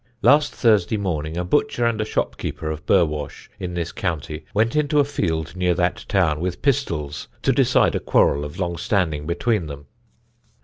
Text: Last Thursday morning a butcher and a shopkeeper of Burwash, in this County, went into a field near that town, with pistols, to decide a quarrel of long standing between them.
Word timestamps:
Last 0.23 0.51
Thursday 0.55 0.97
morning 0.97 1.37
a 1.37 1.45
butcher 1.45 1.85
and 1.85 2.01
a 2.01 2.05
shopkeeper 2.05 2.71
of 2.71 2.87
Burwash, 2.87 3.51
in 3.59 3.75
this 3.75 3.91
County, 3.91 4.45
went 4.51 4.75
into 4.75 4.99
a 4.99 5.03
field 5.05 5.55
near 5.55 5.75
that 5.75 6.05
town, 6.09 6.39
with 6.39 6.63
pistols, 6.63 7.27
to 7.43 7.51
decide 7.51 7.93
a 7.93 7.99
quarrel 7.99 8.43
of 8.43 8.57
long 8.57 8.77
standing 8.77 9.27
between 9.27 9.67
them. 9.67 9.85